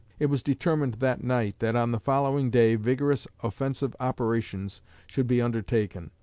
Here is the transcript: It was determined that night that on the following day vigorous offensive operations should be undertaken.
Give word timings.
It 0.17 0.31
was 0.31 0.41
determined 0.41 0.95
that 0.95 1.23
night 1.23 1.59
that 1.59 1.75
on 1.75 1.91
the 1.91 1.99
following 1.99 2.49
day 2.49 2.73
vigorous 2.73 3.27
offensive 3.43 3.95
operations 3.99 4.81
should 5.05 5.27
be 5.27 5.43
undertaken. 5.43 6.09